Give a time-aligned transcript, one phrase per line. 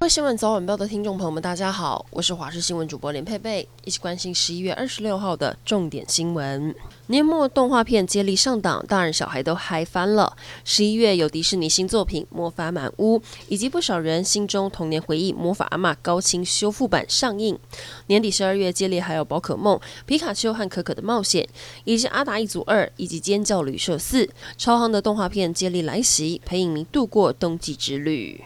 [0.00, 6.74] 各位新闻早晚报的听众朋友们，大家好，我是华视新闻主播连佩佩，一起关心十一月二十六号的重点新闻。
[7.08, 10.34] 年末动画片接力上档，大人小孩都嗨翻了。
[10.64, 13.18] 十一月有迪士尼新作品《魔法满屋》，
[13.48, 17.58] 以及不少人心中童年回忆《魔法阿嬷》高清修复版上映。
[18.06, 21.46] 年底十二月接力还有宝可梦、皮卡丘和可可的冒险，
[21.84, 28.42] 以及阿达一族二以及尖叫旅社四，超夯的动画片接力来袭，陪影迷度过冬季之旅。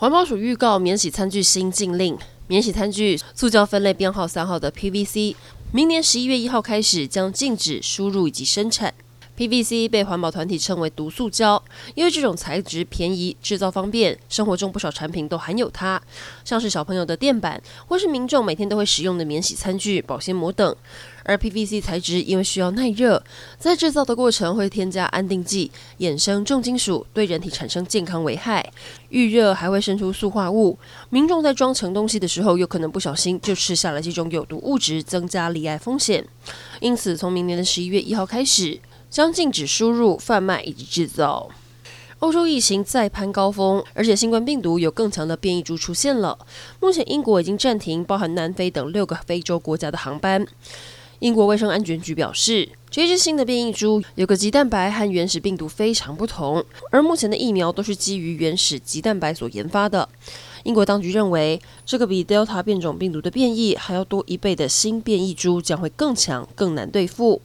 [0.00, 2.16] 环保署预告免洗餐具新禁令，
[2.46, 5.34] 免洗餐具塑胶分类编号三号的 PVC，
[5.72, 8.94] 明年十一月一号开始将禁止输入以及生产。
[9.38, 11.62] PVC 被环保团体称为毒塑胶，
[11.94, 16.02] 因为这种材质便宜、制造方便，生活中不少产品都含有它，
[16.44, 20.74] 像是小朋友的垫板，或是民众每天都会使用的免洗餐具、保鲜膜等。
[21.22, 23.22] 而 PVC 材质因为需要耐热，
[23.58, 28.72] 在制造的过程会添加安定剂，衍生重金属，对人体产生健康危害。
[29.10, 30.78] 遇热还会生出塑化物，
[31.10, 36.26] 民众在装盛东西的时候，有可能不小心就吃下了这种有毒物质，增加罹癌风险。
[36.80, 41.48] 因此，从明年的十一月一号开始，将禁止输入、贩卖以及制造。
[42.20, 46.36] 欧洲疫情再攀高峰，而且新冠病毒有更强的变异株出现了。
[46.80, 50.44] 目前，英国已经暂停包含南非等六个非洲国家的航班。
[51.20, 60.08] 英国卫生安全局表示，这支新的变异株有个棘蛋白和原始病毒非常不同，而目前的疫苗都是基于原始棘蛋白所研发的。
[60.64, 67.40] 英国当局认为，这个比 Delta 变种病毒的变异还要多一倍的新变异株将会更强、更难对付。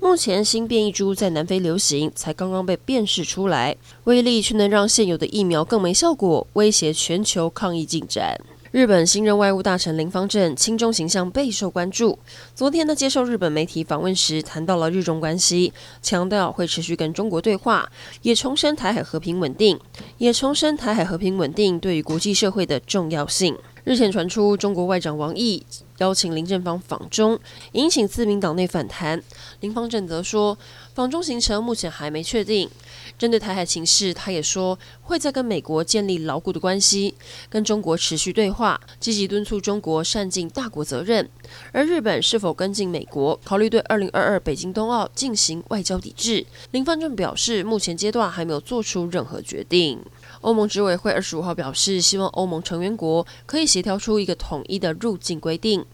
[0.00, 8.40] 目前新变异株在南非流行，才刚刚被辨识出来，威力却能让现有的疫苗更没效果，威胁全球抗疫进展。
[8.70, 12.18] 日本新任外务大臣林芳正亲中形象备受关注。
[12.54, 17.90] 昨天他接受日本媒体访问时，谈到了日中关系，强调会持续跟中国对话，
[18.22, 19.80] 也重申台海和平稳定，
[20.18, 23.56] 也重申台海和平稳定对于国际社会的重要性。
[23.84, 25.64] 日前传出中国外长王毅
[25.98, 27.38] 邀请林正芳访中，
[27.72, 29.22] 引起自民党内反弹。
[29.60, 30.56] 林芳正则说，
[30.94, 32.70] 访中行程目前还没确定。
[33.18, 37.14] 针对台海情势，他也说会再跟美国建立牢固的关系，
[37.48, 41.28] 跟中国持续对话，积极敦促中国善尽大国责任。
[41.72, 46.46] 而日本是否跟进美国，考虑对二零二二北京冬奥进行外交抵制？
[46.70, 49.98] 林芳正表示，目前阶段还没有做出任何决定。
[50.42, 55.84] 欧盟执委会二十五号表示，希望欧盟成员国可以协调出一个统一的入境规定。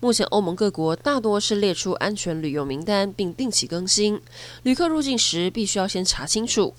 [0.00, 4.20] 目前欧盟各国大多是列出安全旅游名单，并定期更新。
[4.62, 6.72] 旅客入境时必须要先查清楚。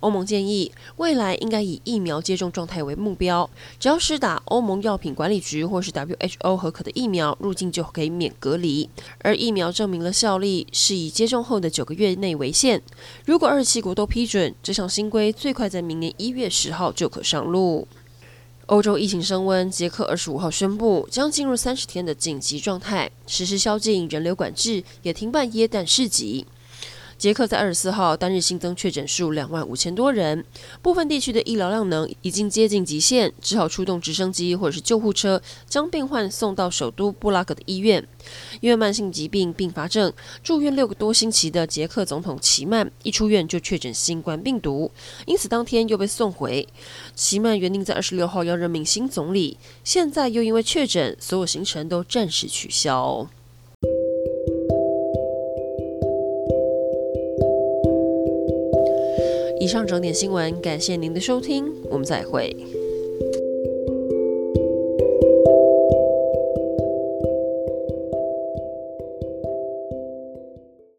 [0.00, 3.48] 欧盟建议未来应该以疫苗接种状态为目标，
[3.78, 8.90] 只要是打欧盟药品管理局或是 WHO 核可的疫苗，入境就可以免隔离。
[9.20, 12.82] 而疫苗证明了效力是以接种后的九个月内为限。
[13.24, 17.86] 如果二十七国都批准，这项新规最快在明年一月十号就可上路。
[18.66, 26.46] 欧洲疫情升温，捷克二十五号宣布将进入三十天的紧急状态，实施宵禁、人流管制，也停办耶诞市集。
[27.24, 30.44] 捷克在二十四号单日新增确诊数两万五千多人，
[30.82, 38.06] 部分地区的医疗量能已经接近极限，只好出动直升机或者是救护车，将病患送到首都布拉格的医院。
[38.60, 40.12] 因为慢性疾病并发症
[40.42, 44.90] 住院六个多星期的捷克总统齐曼一出院就确诊新冠病毒，
[45.24, 46.68] 因此当天又被送回。
[47.14, 53.26] 齐曼原定在二十六号要任命新总理，现在又因为确诊，所有行程都暂时取消。
[59.64, 62.54] 以上整点新闻，感谢您的收听，我们再会。